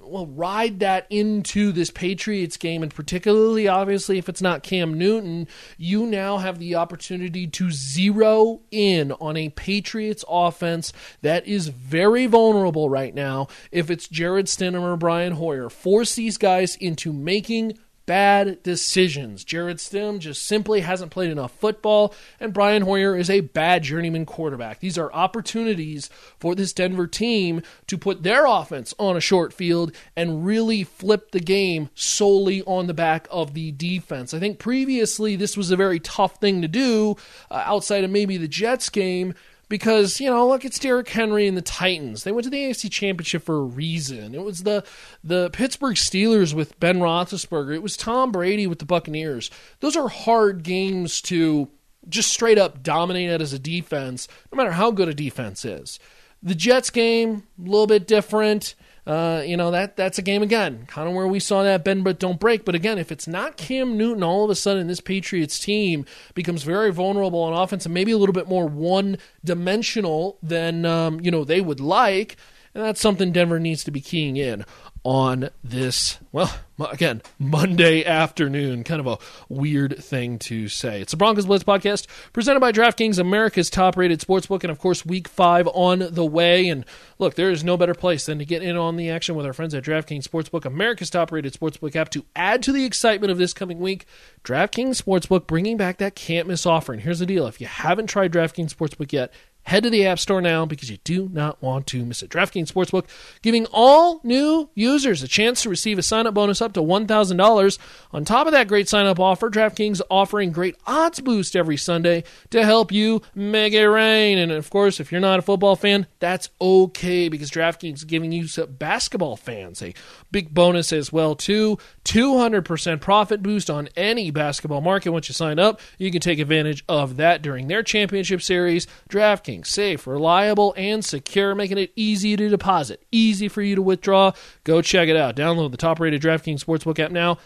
well 0.00 0.26
ride 0.26 0.80
that 0.80 1.06
into 1.08 1.72
this 1.72 1.90
Patriots 1.90 2.56
game, 2.58 2.82
and 2.82 2.94
particularly 2.94 3.68
obviously 3.68 4.18
if 4.18 4.28
it's 4.28 4.42
not 4.42 4.62
Cam 4.62 4.94
Newton, 4.94 5.48
you 5.76 6.04
now 6.04 6.38
have 6.38 6.58
the 6.58 6.74
opportunity 6.74 7.46
to 7.46 7.70
zero 7.70 8.60
in 8.70 9.12
on 9.12 9.36
a 9.36 9.48
Patriots 9.50 10.24
offense 10.28 10.92
that 11.22 11.46
is 11.46 11.68
very 11.68 12.26
vulnerable 12.26 12.90
right 12.90 13.14
now. 13.14 13.48
If 13.72 13.90
it's 13.90 14.08
Jarrett 14.08 14.46
Stidham 14.46 14.82
or 14.82 14.96
Brian 14.96 15.32
Hoyer, 15.32 15.70
force 15.70 16.14
these 16.14 16.36
guys 16.36 16.76
into 16.76 17.12
making 17.12 17.78
bad 18.08 18.62
decisions. 18.62 19.44
Jarrett 19.44 19.76
Stidham 19.76 20.18
just 20.18 20.46
simply 20.46 20.80
hasn't 20.80 21.10
played 21.10 21.30
enough 21.30 21.52
football, 21.52 22.14
and 22.40 22.54
Brian 22.54 22.80
Hoyer 22.80 23.14
is 23.14 23.28
a 23.28 23.40
bad 23.40 23.82
journeyman 23.82 24.24
quarterback. 24.24 24.80
These 24.80 24.96
are 24.96 25.12
opportunities 25.12 26.08
for 26.38 26.54
this 26.54 26.72
Denver 26.72 27.06
team 27.06 27.60
to 27.86 27.98
put 27.98 28.22
their 28.22 28.46
offense 28.46 28.94
on 28.98 29.14
a 29.14 29.20
short 29.20 29.52
field 29.52 29.92
and 30.16 30.46
really 30.46 30.84
flip 30.84 31.32
the 31.32 31.38
game 31.38 31.90
solely 31.94 32.62
on 32.62 32.86
the 32.86 32.94
back 32.94 33.28
of 33.30 33.52
the 33.52 33.72
defense. 33.72 34.32
I 34.32 34.38
think 34.38 34.58
previously 34.58 35.36
this 35.36 35.54
was 35.54 35.70
a 35.70 35.76
very 35.76 36.00
tough 36.00 36.36
thing 36.36 36.62
to 36.62 36.68
do 36.68 37.14
uh, 37.50 37.62
outside 37.66 38.04
of 38.04 38.10
maybe 38.10 38.38
the 38.38 38.48
Jets 38.48 38.88
game 38.88 39.34
because 39.68 40.20
you 40.20 40.28
know 40.28 40.46
look 40.46 40.64
it's 40.64 40.78
Derrick 40.78 41.08
Henry 41.08 41.46
and 41.46 41.56
the 41.56 41.62
Titans. 41.62 42.24
They 42.24 42.32
went 42.32 42.44
to 42.44 42.50
the 42.50 42.64
AFC 42.64 42.90
Championship 42.90 43.42
for 43.42 43.56
a 43.56 43.62
reason. 43.62 44.34
It 44.34 44.42
was 44.42 44.62
the 44.62 44.84
the 45.22 45.50
Pittsburgh 45.50 45.96
Steelers 45.96 46.54
with 46.54 46.78
Ben 46.80 46.98
Roethlisberger. 46.98 47.74
It 47.74 47.82
was 47.82 47.96
Tom 47.96 48.32
Brady 48.32 48.66
with 48.66 48.78
the 48.78 48.84
Buccaneers. 48.84 49.50
Those 49.80 49.96
are 49.96 50.08
hard 50.08 50.62
games 50.62 51.20
to 51.22 51.68
just 52.08 52.30
straight 52.32 52.58
up 52.58 52.82
dominate 52.82 53.30
it 53.30 53.40
as 53.42 53.52
a 53.52 53.58
defense, 53.58 54.28
no 54.52 54.56
matter 54.56 54.72
how 54.72 54.90
good 54.90 55.08
a 55.08 55.14
defense 55.14 55.64
is. 55.64 55.98
The 56.42 56.54
Jets 56.54 56.90
game 56.90 57.42
a 57.58 57.62
little 57.68 57.86
bit 57.86 58.06
different. 58.06 58.74
Uh, 59.08 59.42
you 59.46 59.56
know 59.56 59.70
that 59.70 59.96
that's 59.96 60.18
a 60.18 60.22
game 60.22 60.42
again, 60.42 60.84
kind 60.86 61.08
of 61.08 61.14
where 61.14 61.26
we 61.26 61.40
saw 61.40 61.62
that 61.62 61.82
bend 61.82 62.04
but 62.04 62.18
don't 62.18 62.38
break. 62.38 62.66
But 62.66 62.74
again, 62.74 62.98
if 62.98 63.10
it's 63.10 63.26
not 63.26 63.56
Cam 63.56 63.96
Newton, 63.96 64.22
all 64.22 64.44
of 64.44 64.50
a 64.50 64.54
sudden 64.54 64.86
this 64.86 65.00
Patriots 65.00 65.58
team 65.58 66.04
becomes 66.34 66.62
very 66.62 66.92
vulnerable 66.92 67.40
on 67.40 67.54
offense 67.54 67.86
and 67.86 67.94
maybe 67.94 68.12
a 68.12 68.18
little 68.18 68.34
bit 68.34 68.48
more 68.48 68.66
one 68.66 69.16
dimensional 69.42 70.36
than 70.42 70.84
um, 70.84 71.20
you 71.22 71.30
know 71.30 71.42
they 71.42 71.62
would 71.62 71.80
like. 71.80 72.36
And 72.74 72.84
that's 72.84 73.00
something 73.00 73.32
Denver 73.32 73.58
needs 73.58 73.82
to 73.84 73.90
be 73.90 74.02
keying 74.02 74.36
in 74.36 74.66
on 75.04 75.50
this, 75.62 76.18
well, 76.32 76.52
again, 76.90 77.22
Monday 77.38 78.04
afternoon. 78.04 78.84
Kind 78.84 79.00
of 79.00 79.06
a 79.06 79.18
weird 79.48 79.96
thing 80.02 80.38
to 80.40 80.68
say. 80.68 81.00
It's 81.00 81.12
the 81.12 81.16
Broncos 81.16 81.46
Blitz 81.46 81.64
podcast 81.64 82.06
presented 82.32 82.60
by 82.60 82.72
DraftKings, 82.72 83.18
America's 83.18 83.70
top 83.70 83.96
rated 83.96 84.20
sportsbook. 84.20 84.62
And 84.62 84.70
of 84.70 84.78
course, 84.78 85.04
week 85.06 85.28
five 85.28 85.68
on 85.68 86.08
the 86.10 86.26
way. 86.26 86.68
And 86.68 86.84
look, 87.18 87.34
there 87.34 87.50
is 87.50 87.64
no 87.64 87.76
better 87.76 87.94
place 87.94 88.26
than 88.26 88.38
to 88.38 88.44
get 88.44 88.62
in 88.62 88.76
on 88.76 88.96
the 88.96 89.10
action 89.10 89.34
with 89.34 89.46
our 89.46 89.52
friends 89.52 89.74
at 89.74 89.84
DraftKings 89.84 90.28
Sportsbook, 90.28 90.64
America's 90.64 91.10
top 91.10 91.32
rated 91.32 91.54
sportsbook 91.54 91.96
app. 91.96 92.10
To 92.10 92.24
add 92.36 92.62
to 92.64 92.72
the 92.72 92.84
excitement 92.84 93.30
of 93.30 93.38
this 93.38 93.52
coming 93.52 93.80
week, 93.80 94.06
DraftKings 94.44 95.02
Sportsbook 95.02 95.46
bringing 95.46 95.76
back 95.76 95.98
that 95.98 96.14
can't 96.14 96.48
miss 96.48 96.66
offer. 96.66 96.92
And 96.92 97.02
here's 97.02 97.18
the 97.18 97.26
deal 97.26 97.46
if 97.46 97.60
you 97.60 97.66
haven't 97.66 98.08
tried 98.08 98.32
DraftKings 98.32 98.74
Sportsbook 98.74 99.12
yet, 99.12 99.32
Head 99.68 99.82
to 99.82 99.90
the 99.90 100.06
App 100.06 100.18
Store 100.18 100.40
now 100.40 100.64
because 100.64 100.90
you 100.90 100.96
do 101.04 101.28
not 101.30 101.62
want 101.62 101.86
to 101.88 102.02
miss 102.02 102.22
it. 102.22 102.30
DraftKings 102.30 102.72
Sportsbook 102.72 103.04
giving 103.42 103.66
all 103.70 104.22
new 104.24 104.70
users 104.74 105.22
a 105.22 105.28
chance 105.28 105.62
to 105.62 105.68
receive 105.68 105.98
a 105.98 106.02
sign 106.02 106.26
up 106.26 106.32
bonus 106.32 106.62
up 106.62 106.72
to 106.72 106.80
$1,000. 106.80 107.78
On 108.12 108.24
top 108.24 108.46
of 108.46 108.54
that 108.54 108.66
great 108.66 108.88
sign 108.88 109.04
up 109.04 109.20
offer, 109.20 109.50
DraftKings 109.50 110.00
offering 110.10 110.52
great 110.52 110.74
odds 110.86 111.20
boost 111.20 111.54
every 111.54 111.76
Sunday 111.76 112.24
to 112.48 112.64
help 112.64 112.90
you 112.90 113.20
make 113.34 113.74
it 113.74 113.86
rain. 113.86 114.38
And 114.38 114.52
of 114.52 114.70
course, 114.70 115.00
if 115.00 115.12
you're 115.12 115.20
not 115.20 115.38
a 115.38 115.42
football 115.42 115.76
fan, 115.76 116.06
that's 116.18 116.48
okay 116.58 117.28
because 117.28 117.50
DraftKings 117.50 117.96
is 117.96 118.04
giving 118.04 118.32
you 118.32 118.48
basketball 118.68 119.36
fans 119.36 119.82
a 119.82 119.92
big 120.30 120.54
bonus 120.54 120.94
as 120.94 121.12
well 121.12 121.34
too. 121.34 121.76
200% 122.06 123.02
profit 123.02 123.42
boost 123.42 123.68
on 123.68 123.90
any 123.96 124.30
basketball 124.30 124.80
market 124.80 125.10
once 125.10 125.28
you 125.28 125.34
sign 125.34 125.58
up. 125.58 125.78
You 125.98 126.10
can 126.10 126.22
take 126.22 126.38
advantage 126.38 126.84
of 126.88 127.18
that 127.18 127.42
during 127.42 127.68
their 127.68 127.82
championship 127.82 128.40
series. 128.40 128.86
DraftKings 129.10 129.57
safe, 129.64 130.06
reliable, 130.06 130.74
and 130.76 131.04
secure, 131.04 131.54
making 131.54 131.78
it 131.78 131.92
easy 131.96 132.36
to 132.36 132.48
deposit, 132.48 133.02
easy 133.10 133.48
for 133.48 133.62
you 133.62 133.74
to 133.76 133.82
withdraw. 133.82 134.32
Go 134.64 134.82
check 134.82 135.08
it 135.08 135.16
out. 135.16 135.36
Download 135.36 135.70
the 135.70 135.76
top 135.76 136.00
rated 136.00 136.22
DraftKings 136.22 136.64
Sportsbook 136.64 136.98
app 136.98 137.10
now. 137.10 137.38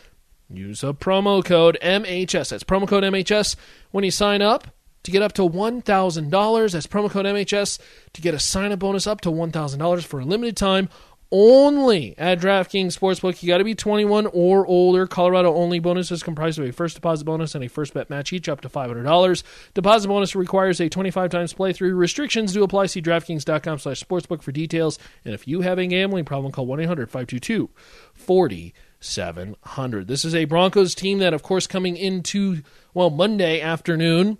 Use 0.50 0.84
a 0.84 0.92
promo 0.92 1.44
code 1.44 1.78
MHS. 1.82 2.50
That's 2.50 2.64
promo 2.64 2.86
code 2.86 3.04
MHS 3.04 3.56
when 3.90 4.04
you 4.04 4.10
sign 4.10 4.42
up 4.42 4.68
to 5.02 5.10
get 5.10 5.22
up 5.22 5.32
to 5.34 5.42
$1,000. 5.42 6.72
That's 6.72 6.86
promo 6.86 7.10
code 7.10 7.26
MHS 7.26 7.78
to 8.12 8.20
get 8.20 8.34
a 8.34 8.38
sign 8.38 8.72
up 8.72 8.78
bonus 8.78 9.06
up 9.06 9.20
to 9.22 9.30
$1,000 9.30 10.04
for 10.04 10.20
a 10.20 10.24
limited 10.24 10.56
time 10.56 10.88
only 11.32 12.14
at 12.18 12.38
DraftKings 12.38 12.96
Sportsbook. 12.96 13.42
You 13.42 13.48
got 13.48 13.58
to 13.58 13.64
be 13.64 13.74
21 13.74 14.26
or 14.26 14.66
older. 14.66 15.06
Colorado 15.06 15.54
only 15.54 15.78
bonus 15.78 16.12
is 16.12 16.22
comprised 16.22 16.58
of 16.58 16.66
a 16.66 16.72
first 16.72 16.94
deposit 16.94 17.24
bonus 17.24 17.54
and 17.54 17.64
a 17.64 17.68
first 17.68 17.94
bet 17.94 18.10
match, 18.10 18.32
each 18.32 18.48
up 18.48 18.60
to 18.60 18.68
$500. 18.68 19.42
Deposit 19.72 20.08
bonus 20.08 20.36
requires 20.36 20.78
a 20.80 20.90
25 20.90 21.30
times 21.30 21.54
playthrough. 21.54 21.96
Restrictions 21.96 22.52
do 22.52 22.62
apply. 22.62 22.86
See 22.86 23.02
DraftKings.com 23.02 23.78
slash 23.78 24.04
sportsbook 24.04 24.42
for 24.42 24.52
details. 24.52 24.98
And 25.24 25.32
if 25.32 25.48
you 25.48 25.62
have 25.62 25.78
a 25.78 25.86
gambling 25.86 26.26
problem, 26.26 26.52
call 26.52 26.66
1 26.66 26.80
800 26.80 27.10
522 27.10 27.70
4700. 28.12 30.06
This 30.06 30.24
is 30.24 30.34
a 30.34 30.44
Broncos 30.44 30.94
team 30.94 31.18
that, 31.18 31.32
of 31.32 31.42
course, 31.42 31.66
coming 31.66 31.96
into, 31.96 32.62
well, 32.92 33.08
Monday 33.08 33.60
afternoon 33.60 34.38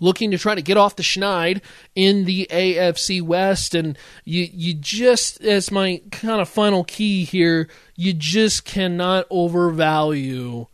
looking 0.00 0.30
to 0.30 0.38
try 0.38 0.54
to 0.54 0.62
get 0.62 0.76
off 0.76 0.96
the 0.96 1.02
schneid 1.02 1.62
in 1.94 2.24
the 2.24 2.46
AFC 2.50 3.22
West. 3.22 3.74
And 3.74 3.96
you, 4.24 4.48
you 4.52 4.74
just, 4.74 5.40
as 5.42 5.70
my 5.70 6.02
kind 6.10 6.40
of 6.40 6.48
final 6.48 6.84
key 6.84 7.24
here, 7.24 7.68
you 7.96 8.12
just 8.12 8.64
cannot 8.64 9.26
overvalue 9.30 10.66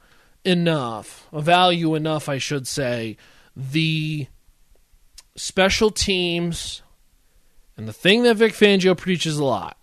enough, 0.45 1.29
value 1.33 1.95
enough, 1.95 2.29
I 2.29 2.39
should 2.39 2.67
say, 2.67 3.17
the 3.55 4.27
special 5.37 5.91
teams 5.91 6.83
and 7.77 7.87
the 7.87 7.93
thing 7.93 8.25
that 8.25 8.37
Vic 8.37 8.53
Fangio 8.53 8.97
preaches 8.97 9.39
a 9.39 9.45
lot 9.45 9.77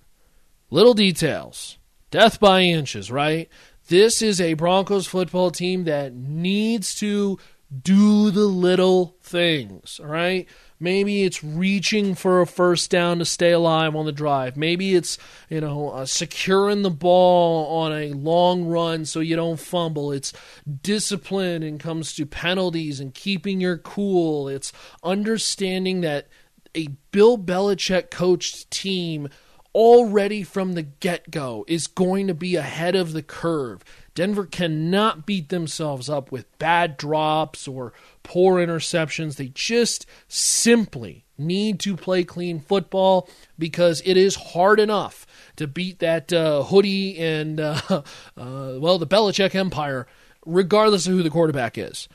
little 0.70 0.94
details, 0.94 1.78
death 2.12 2.40
by 2.40 2.62
inches, 2.62 3.10
right? 3.12 3.50
This 3.88 4.22
is 4.22 4.42
a 4.42 4.56
Broncos 4.56 5.08
football 5.08 5.52
team 5.52 5.84
that 5.86 6.14
needs 6.14 6.96
to 6.96 7.40
do 7.82 8.32
the 8.32 8.46
little 8.46 9.18
things, 9.22 10.00
all 10.02 10.10
right? 10.10 10.48
Maybe 10.80 11.24
it's 11.24 11.44
reaching 11.44 12.16
for 12.16 12.42
a 12.42 12.48
first 12.48 12.92
down 12.92 13.20
to 13.20 13.26
stay 13.26 13.52
alive 13.52 13.96
on 13.96 14.06
the 14.06 14.12
drive. 14.12 14.58
Maybe 14.58 14.94
it's, 14.94 15.18
you 15.50 15.62
know, 15.62 15.90
uh, 15.90 16.06
securing 16.06 16.82
the 16.82 16.90
ball 16.90 17.82
on 17.82 17.94
a 17.94 18.14
long 18.14 18.66
run 18.66 19.06
so 19.06 19.22
you 19.22 19.36
don't 19.36 19.60
fumble. 19.60 20.12
It's 20.12 20.34
discipline 20.82 21.64
and 21.64 21.80
comes 21.80 22.14
to 22.16 22.26
penalties 22.26 23.00
and 23.00 23.14
keeping 23.14 23.62
your 23.62 23.78
cool. 23.78 24.50
It's 24.50 24.74
understanding 25.02 26.02
that 26.02 26.28
a 26.76 26.90
Bill 27.12 27.38
Belichick 27.38 28.12
coached 28.12 28.70
team 28.70 29.30
already 29.74 30.44
from 30.44 30.74
the 30.74 30.84
get 30.84 31.32
go 31.32 31.66
is 31.68 31.88
going 31.88 32.28
to 32.28 32.34
be 32.34 32.56
ahead 32.56 32.96
of 32.96 33.14
the 33.14 33.24
curve. 33.24 33.84
Denver 34.16 34.46
cannot 34.46 35.26
beat 35.26 35.50
themselves 35.50 36.10
up 36.10 36.32
with 36.32 36.58
bad 36.58 36.98
drops 36.98 37.68
or 37.68 37.94
poor 38.24 38.66
interceptions. 38.66 39.36
They 39.36 39.50
just 39.50 40.06
simply 40.30 41.26
need 41.38 41.82
to 41.82 41.98
play 41.98 42.24
clean 42.24 42.62
football 42.62 43.30
because 43.60 44.02
it 44.06 44.16
is 44.16 44.36
hard 44.36 44.80
enough 44.80 45.28
to 45.58 45.68
beat 45.68 46.00
that 46.00 46.32
uh, 46.32 46.64
hoodie 46.64 47.20
and, 47.20 47.60
uh, 47.60 47.82
uh, 47.90 48.02
well, 48.38 48.98
the 48.98 49.06
Belichick 49.06 49.54
Empire, 49.54 50.08
regardless 50.46 51.06
of 51.06 51.14
who 51.14 51.22
the 51.22 51.30
quarterback 51.30 51.78
is. 51.78 52.08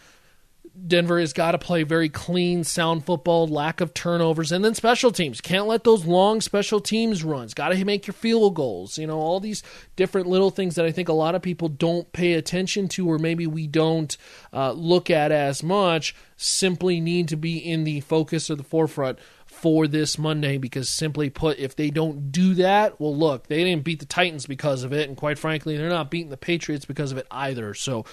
Denver 0.86 1.20
has 1.20 1.32
got 1.32 1.52
to 1.52 1.58
play 1.58 1.82
very 1.82 2.08
clean, 2.08 2.64
sound 2.64 3.04
football, 3.04 3.46
lack 3.46 3.80
of 3.80 3.92
turnovers, 3.92 4.52
and 4.52 4.64
then 4.64 4.74
special 4.74 5.10
teams. 5.10 5.40
Can't 5.40 5.66
let 5.66 5.84
those 5.84 6.04
long 6.04 6.40
special 6.40 6.80
teams 6.80 7.24
runs. 7.24 7.54
Got 7.54 7.70
to 7.70 7.84
make 7.84 8.06
your 8.06 8.14
field 8.14 8.54
goals. 8.54 8.96
You 8.96 9.06
know, 9.06 9.18
all 9.18 9.40
these 9.40 9.62
different 9.96 10.26
little 10.26 10.50
things 10.50 10.76
that 10.76 10.86
I 10.86 10.92
think 10.92 11.08
a 11.08 11.12
lot 11.12 11.34
of 11.34 11.42
people 11.42 11.68
don't 11.68 12.12
pay 12.12 12.34
attention 12.34 12.88
to, 12.88 13.10
or 13.10 13.18
maybe 13.18 13.46
we 13.46 13.66
don't 13.66 14.16
uh, 14.52 14.72
look 14.72 15.10
at 15.10 15.32
as 15.32 15.62
much, 15.62 16.14
simply 16.36 17.00
need 17.00 17.28
to 17.28 17.36
be 17.36 17.58
in 17.58 17.84
the 17.84 18.00
focus 18.00 18.50
or 18.50 18.54
the 18.54 18.62
forefront 18.62 19.18
for 19.46 19.86
this 19.86 20.16
Monday 20.16 20.56
because 20.56 20.88
simply 20.88 21.28
put, 21.28 21.58
if 21.58 21.76
they 21.76 21.90
don't 21.90 22.30
do 22.32 22.54
that, 22.54 22.98
well, 23.00 23.14
look, 23.14 23.48
they 23.48 23.64
didn't 23.64 23.84
beat 23.84 23.98
the 23.98 24.06
Titans 24.06 24.46
because 24.46 24.84
of 24.84 24.92
it, 24.92 25.08
and 25.08 25.16
quite 25.16 25.38
frankly, 25.38 25.76
they're 25.76 25.88
not 25.88 26.10
beating 26.10 26.30
the 26.30 26.36
Patriots 26.36 26.84
because 26.84 27.12
of 27.12 27.18
it 27.18 27.26
either. 27.30 27.74
So 27.74 28.04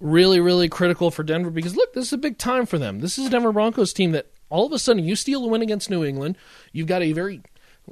really, 0.00 0.40
really 0.40 0.68
critical 0.68 1.10
for 1.10 1.22
Denver 1.22 1.50
because 1.50 1.76
look, 1.76 1.92
this 1.92 2.06
is 2.06 2.12
a 2.12 2.18
big 2.18 2.38
time 2.38 2.66
for 2.66 2.78
them. 2.78 3.00
This 3.00 3.18
is 3.18 3.26
a 3.26 3.30
Denver 3.30 3.52
Broncos 3.52 3.92
team 3.92 4.12
that 4.12 4.26
all 4.48 4.66
of 4.66 4.72
a 4.72 4.78
sudden 4.78 5.04
you 5.04 5.14
steal 5.14 5.44
a 5.44 5.48
win 5.48 5.62
against 5.62 5.90
New 5.90 6.04
England. 6.04 6.36
You've 6.72 6.88
got 6.88 7.02
a 7.02 7.12
very 7.12 7.42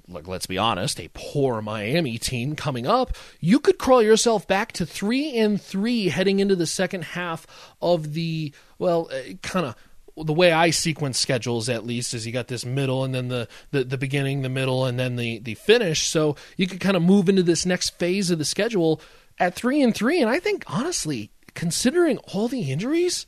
Look, 0.06 0.28
let's 0.28 0.46
be 0.46 0.58
honest, 0.58 1.00
a 1.00 1.10
poor 1.12 1.60
Miami 1.60 2.18
team 2.18 2.54
coming 2.54 2.86
up, 2.86 3.16
you 3.40 3.58
could 3.58 3.78
crawl 3.78 4.02
yourself 4.02 4.46
back 4.46 4.70
to 4.72 4.86
three 4.86 5.36
and 5.36 5.60
three 5.60 6.08
heading 6.08 6.38
into 6.38 6.54
the 6.54 6.66
second 6.66 7.02
half 7.02 7.46
of 7.82 8.12
the 8.12 8.52
well, 8.78 9.10
uh, 9.12 9.34
kind 9.42 9.66
of 9.66 9.74
the 10.16 10.32
way 10.32 10.52
I 10.52 10.70
sequence 10.70 11.18
schedules 11.18 11.68
at 11.68 11.86
least 11.86 12.14
is 12.14 12.26
you 12.26 12.32
got 12.32 12.48
this 12.48 12.64
middle 12.64 13.04
and 13.04 13.14
then 13.14 13.28
the, 13.28 13.48
the, 13.70 13.84
the 13.84 13.98
beginning, 13.98 14.42
the 14.42 14.48
middle, 14.48 14.84
and 14.84 14.98
then 14.98 15.16
the, 15.16 15.38
the 15.38 15.54
finish. 15.54 16.08
So 16.08 16.36
you 16.56 16.66
could 16.66 16.80
kind 16.80 16.96
of 16.96 17.02
move 17.02 17.28
into 17.28 17.42
this 17.42 17.66
next 17.66 17.98
phase 17.98 18.30
of 18.30 18.38
the 18.38 18.44
schedule 18.44 19.00
at 19.38 19.54
three 19.54 19.82
and 19.82 19.94
three. 19.94 20.20
And 20.20 20.30
I 20.30 20.40
think 20.40 20.64
honestly, 20.66 21.30
considering 21.58 22.18
all 22.32 22.46
the 22.46 22.70
injuries, 22.70 23.26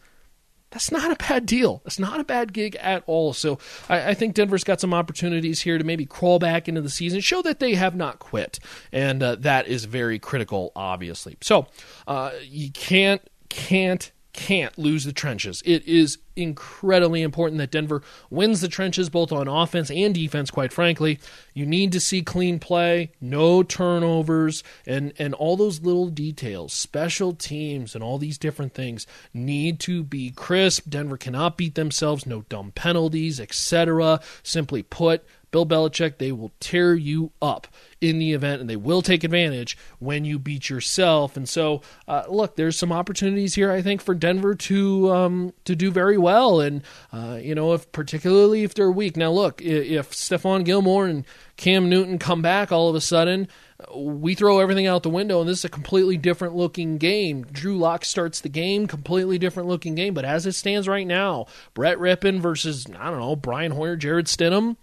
that's 0.70 0.92
not 0.92 1.10
a 1.10 1.16
bad 1.16 1.46
deal. 1.46 1.80
That's 1.82 1.98
not 1.98 2.20
a 2.20 2.24
bad 2.24 2.52
gig 2.52 2.76
at 2.76 3.02
all. 3.06 3.32
So 3.32 3.58
I, 3.88 4.10
I, 4.10 4.14
think 4.14 4.36
Denver's 4.36 4.62
got 4.62 4.80
some 4.80 4.94
opportunities 4.94 5.60
here 5.60 5.78
to 5.78 5.82
maybe 5.82 6.06
crawl 6.06 6.38
back 6.38 6.68
into 6.68 6.80
the 6.80 6.90
season, 6.90 7.18
show 7.18 7.42
that 7.42 7.58
they 7.58 7.74
have 7.74 7.96
not 7.96 8.20
quit, 8.20 8.60
and 8.92 9.20
uh, 9.20 9.34
that 9.40 9.66
is 9.66 9.84
very 9.84 10.20
critical, 10.20 10.70
obviously. 10.76 11.38
So 11.40 11.66
uh, 12.06 12.30
you 12.44 12.70
can't 12.70 13.20
can't 13.48 14.12
can't 14.32 14.76
lose 14.78 15.04
the 15.04 15.12
trenches. 15.12 15.62
It 15.64 15.86
is 15.86 16.18
incredibly 16.36 17.22
important 17.22 17.58
that 17.58 17.70
Denver 17.70 18.02
wins 18.30 18.60
the 18.60 18.68
trenches 18.68 19.10
both 19.10 19.32
on 19.32 19.48
offense 19.48 19.90
and 19.90 20.14
defense, 20.14 20.50
quite 20.50 20.72
frankly. 20.72 21.18
You 21.54 21.66
need 21.66 21.92
to 21.92 22.00
see 22.00 22.22
clean 22.22 22.58
play, 22.58 23.12
no 23.20 23.62
turnovers, 23.62 24.62
and, 24.86 25.12
and 25.18 25.34
all 25.34 25.56
those 25.56 25.82
little 25.82 26.08
details, 26.08 26.72
special 26.72 27.34
teams, 27.34 27.94
and 27.94 28.02
all 28.02 28.18
these 28.18 28.38
different 28.38 28.74
things 28.74 29.06
need 29.34 29.80
to 29.80 30.02
be 30.02 30.30
crisp. 30.30 30.84
Denver 30.88 31.16
cannot 31.16 31.56
beat 31.56 31.74
themselves, 31.74 32.26
no 32.26 32.42
dumb 32.48 32.72
penalties, 32.72 33.40
etc. 33.40 34.20
Simply 34.42 34.82
put, 34.82 35.24
Bill 35.50 35.66
Belichick, 35.66 36.18
they 36.18 36.32
will 36.32 36.52
tear 36.60 36.94
you 36.94 37.32
up 37.42 37.66
in 38.00 38.18
the 38.18 38.32
event, 38.32 38.60
and 38.60 38.70
they 38.70 38.76
will 38.76 39.02
take 39.02 39.24
advantage 39.24 39.76
when 39.98 40.24
you 40.24 40.38
beat 40.38 40.70
yourself. 40.70 41.36
And 41.36 41.48
so, 41.48 41.82
uh, 42.08 42.24
look, 42.28 42.56
there's 42.56 42.78
some 42.78 42.92
opportunities 42.92 43.54
here, 43.54 43.70
I 43.70 43.82
think, 43.82 44.00
for 44.00 44.14
Denver 44.14 44.54
to 44.54 45.12
um, 45.12 45.52
to 45.64 45.76
do 45.76 45.90
very 45.90 46.16
well. 46.16 46.60
And 46.60 46.82
uh, 47.12 47.38
you 47.42 47.54
know, 47.54 47.72
if 47.72 47.90
particularly 47.92 48.64
if 48.64 48.74
they're 48.74 48.90
weak. 48.90 49.16
Now, 49.16 49.30
look, 49.30 49.60
if 49.60 50.12
Stephon 50.12 50.64
Gilmore 50.64 51.06
and 51.06 51.24
Cam 51.56 51.88
Newton 51.88 52.18
come 52.18 52.42
back 52.42 52.72
all 52.72 52.88
of 52.88 52.94
a 52.94 53.00
sudden, 53.00 53.48
we 53.94 54.34
throw 54.34 54.60
everything 54.60 54.86
out 54.86 55.02
the 55.02 55.10
window, 55.10 55.40
and 55.40 55.48
this 55.48 55.58
is 55.58 55.64
a 55.64 55.70
completely 55.70 56.16
different 56.16 56.54
looking 56.54 56.98
game. 56.98 57.44
Drew 57.44 57.76
Lock 57.76 58.04
starts 58.04 58.40
the 58.40 58.48
game, 58.48 58.86
completely 58.86 59.38
different 59.38 59.68
looking 59.68 59.94
game. 59.94 60.14
But 60.14 60.24
as 60.24 60.46
it 60.46 60.52
stands 60.52 60.88
right 60.88 61.06
now, 61.06 61.46
Brett 61.74 61.98
Rypien 61.98 62.40
versus 62.40 62.86
I 62.98 63.10
don't 63.10 63.20
know 63.20 63.36
Brian 63.36 63.72
Hoyer, 63.72 63.96
Jarrett 63.96 64.26
Stidham 64.26 64.76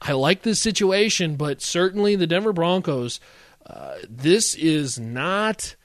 I 0.00 0.12
like 0.12 0.42
this 0.42 0.60
situation, 0.60 1.36
but 1.36 1.62
certainly 1.62 2.16
the 2.16 2.26
Denver 2.26 2.52
Broncos, 2.52 3.20
uh, 3.66 3.96
this 4.08 4.54
is 4.54 4.98
not 4.98 5.76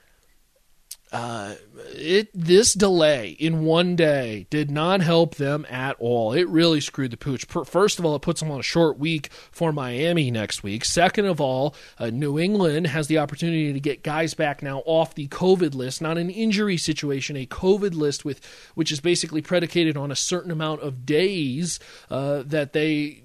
uh, 1.12 1.54
it 1.94 2.28
this 2.34 2.74
delay 2.74 3.30
in 3.30 3.64
one 3.64 3.96
day 3.96 4.46
did 4.50 4.70
not 4.70 5.00
help 5.00 5.36
them 5.36 5.66
at 5.70 5.96
all. 5.98 6.32
It 6.32 6.46
really 6.48 6.80
screwed 6.80 7.10
the 7.10 7.16
pooch. 7.16 7.46
First 7.46 7.98
of 7.98 8.04
all, 8.04 8.14
it 8.16 8.22
puts 8.22 8.40
them 8.40 8.50
on 8.50 8.60
a 8.60 8.64
short 8.64 8.98
week 8.98 9.30
for 9.50 9.72
Miami 9.72 10.30
next 10.30 10.62
week. 10.62 10.84
Second 10.84 11.26
of 11.26 11.40
all, 11.40 11.74
uh, 11.98 12.10
New 12.10 12.38
England 12.38 12.88
has 12.88 13.06
the 13.06 13.18
opportunity 13.18 13.72
to 13.72 13.80
get 13.80 14.02
guys 14.02 14.34
back 14.34 14.62
now 14.62 14.82
off 14.84 15.14
the 15.14 15.28
COVID 15.28 15.74
list, 15.74 16.02
not 16.02 16.18
an 16.18 16.30
injury 16.30 16.76
situation, 16.76 17.36
a 17.36 17.46
COVID 17.46 17.94
list 17.94 18.24
with 18.24 18.40
which 18.74 18.92
is 18.92 19.00
basically 19.00 19.40
predicated 19.40 19.96
on 19.96 20.10
a 20.10 20.16
certain 20.16 20.50
amount 20.50 20.82
of 20.82 21.06
days 21.06 21.80
uh, 22.10 22.42
that 22.44 22.72
they 22.72 23.22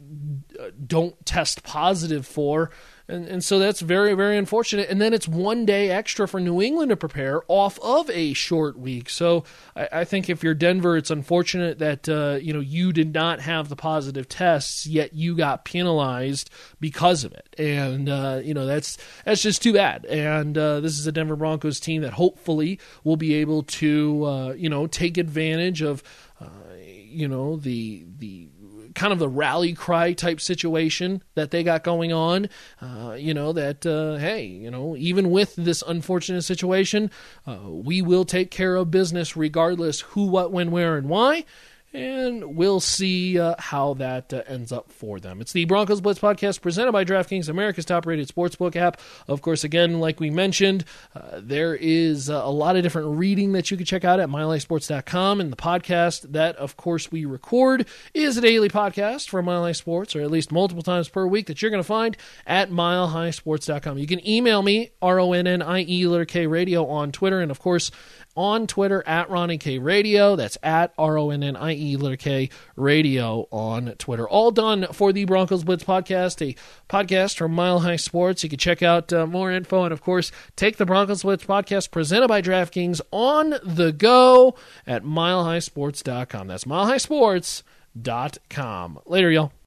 uh, 0.60 0.70
don't 0.86 1.26
test 1.26 1.64
positive 1.64 2.26
for. 2.26 2.72
And, 3.08 3.28
and 3.28 3.44
so 3.44 3.60
that's 3.60 3.82
very, 3.82 4.14
very 4.14 4.38
unfortunate. 4.38 4.90
And 4.90 5.02
then 5.02 5.14
it's 5.14 5.28
one 5.28 5.66
day 5.66 5.90
extra 5.90 6.26
for 6.26 6.40
New 6.40 6.62
England 6.62 6.90
to 6.90 6.96
prepare 6.96 7.42
off 7.50 7.78
of 7.82 8.10
a 8.10 8.34
short 8.34 8.80
week. 8.80 9.10
So 9.10 9.44
I, 9.76 9.90
I 9.92 10.04
think 10.06 10.30
if 10.30 10.42
you're 10.42 10.54
Denver, 10.54 10.96
it's 10.96 11.12
unfortunate 11.12 11.80
that 11.80 12.08
uh, 12.08 12.40
you 12.42 12.54
know 12.54 12.62
you 12.62 12.94
did 12.94 13.14
not 13.14 13.42
have 13.42 13.68
the 13.68 13.76
positive 13.76 14.30
tests, 14.30 14.88
yet 14.88 15.14
you 15.14 15.36
got 15.36 15.66
penalized 15.66 16.50
because 16.80 17.26
of 17.26 17.34
it. 17.34 17.54
And 17.58 18.08
uh, 18.08 18.40
you 18.42 18.54
know 18.54 18.66
that's 18.66 18.98
that's 19.26 19.42
just 19.42 19.62
too 19.62 19.74
bad. 19.74 20.06
And 20.06 20.58
uh, 20.58 20.80
this 20.80 20.98
is 20.98 21.06
a 21.06 21.12
Denver 21.12 21.36
Broncos 21.36 21.82
team 21.82 22.04
that 22.04 22.14
hopefully 22.14 22.80
will 23.04 23.18
be 23.18 23.34
able 23.36 23.64
to 23.64 24.26
uh, 24.26 24.54
you 24.54 24.70
know 24.70 24.88
take 24.88 25.18
advantage 25.18 25.82
of 25.82 26.04
uh, 26.40 26.48
you 26.78 27.28
know 27.28 27.58
the 27.58 28.06
the 28.18 28.50
kind 28.96 29.14
of 29.14 29.20
the 29.20 29.30
rally 29.30 29.74
cry 29.74 30.14
type 30.14 30.40
situation 30.40 31.24
that 31.36 31.52
they 31.52 31.64
got 31.64 31.84
going 31.84 32.12
on. 32.14 32.50
Uh, 32.82 33.16
you 33.18 33.34
know, 33.34 33.54
that, 33.54 33.86
uh, 33.86 34.16
hey, 34.18 34.46
you 34.46 34.72
know, 34.72 34.96
even 34.98 35.30
with 35.30 35.56
this 35.56 35.84
unfortunate 35.88 36.44
situation, 36.44 37.12
uh, 37.48 37.60
we 37.68 38.02
will 38.02 38.26
take 38.26 38.52
care 38.52 38.76
of 38.76 38.92
business 38.92 39.36
regardless 39.38 40.02
who, 40.02 40.26
what, 40.28 40.52
when, 40.52 40.72
where, 40.72 40.98
and 40.98 41.10
why 41.10 41.46
and 41.94 42.56
we'll 42.56 42.80
see 42.80 43.40
uh, 43.40 43.56
how 43.60 43.94
that 43.96 44.34
uh, 44.34 44.42
ends 44.48 44.72
up 44.72 44.92
for 44.92 45.20
them. 45.20 45.40
It's 45.42 45.54
the 45.54 45.66
Broncos 45.66 46.02
Blitz 46.02 46.20
podcast 46.20 46.62
presented 46.62 46.92
by 46.92 47.06
DraftKings, 47.06 47.50
America's 47.50 47.86
top-rated 47.86 48.28
sportsbook 48.28 48.76
app. 48.76 49.00
Of 49.28 49.42
course, 49.42 49.64
again, 49.64 50.00
like 50.00 50.20
we 50.20 50.30
mentioned, 50.30 50.86
uh, 51.16 51.40
there 51.42 51.76
is 51.76 52.30
uh, 52.30 52.42
a 52.44 52.50
lot 52.52 52.76
of 52.76 52.84
different 52.84 53.18
reading 53.18 53.52
that 53.52 53.70
you 53.70 53.78
can 53.78 53.86
check 53.86 54.04
out 54.04 54.20
at 54.20 54.30
MileHighSports.com, 54.30 55.40
and 55.40 55.52
the 55.52 55.58
podcast 55.58 56.32
that, 56.32 56.56
of 56.56 56.76
course, 56.78 57.12
we 57.12 57.26
record 57.26 57.88
is 58.14 58.38
a 58.38 58.42
daily 58.42 58.70
podcast 58.70 59.30
for 59.30 59.44
Mile 59.44 59.64
High 59.64 59.72
Sports, 59.74 60.16
or 60.16 60.22
at 60.22 60.32
least 60.32 60.52
multiple 60.52 60.84
times 60.84 61.10
per 61.10 61.28
week 61.28 61.48
that 61.48 61.62
you're 61.62 61.72
going 61.72 61.84
to 61.84 61.88
find 61.88 62.18
at 62.48 62.72
MileHighSports.com. 62.72 63.98
You 64.00 64.08
can 64.08 64.28
email 64.28 64.62
me 64.62 64.92
R 65.02 65.20
O 65.20 65.34
N 65.34 65.46
N 65.46 65.62
I 65.62 65.82
E 65.88 66.08
letter 66.08 66.26
K 66.26 66.48
Radio 66.48 66.88
on 66.88 67.12
Twitter, 67.12 67.40
and 67.40 67.52
of 67.52 67.60
course 67.60 67.92
on 68.36 68.68
Twitter 68.68 69.02
at 69.08 69.30
Ronnie 69.30 69.58
K 69.58 69.80
Radio. 69.80 70.36
That's 70.36 70.58
at 70.62 70.94
R 70.98 71.18
O 71.18 71.30
N 71.30 71.42
N 71.44 71.56
I 71.56 71.76
E 71.76 71.96
letter 71.96 72.18
K 72.18 72.50
Radio 72.76 73.48
on 73.52 73.94
Twitter. 73.98 74.28
All 74.28 74.52
done 74.52 74.88
for 74.92 75.14
the 75.14 75.26
Broncos 75.26 75.64
Blitz 75.64 75.84
podcast, 75.84 76.42
a 76.46 76.56
podcast 76.90 77.38
from 77.38 77.54
Mile 77.54 77.80
High 77.80 77.96
Sports. 77.96 78.44
You 78.44 78.50
can 78.50 78.60
check 78.60 78.84
out 78.84 79.14
uh, 79.14 79.26
more 79.26 79.52
info 79.52 79.84
and, 79.84 79.94
of 79.94 80.02
course, 80.02 80.32
take 80.56 80.78
the 80.78 80.86
Broncos 80.86 81.24
Blitz 81.24 81.46
podcast 81.46 81.92
presented 81.92 82.28
by 82.28 82.42
DraftKings 82.42 83.02
on 83.12 83.56
the 83.64 83.92
go 83.92 84.56
at 84.86 85.04
milehighsports.com. 85.04 86.48
That's 86.48 86.66
milehighsports.com. 86.66 89.00
Later, 89.06 89.32
y'all. 89.32 89.54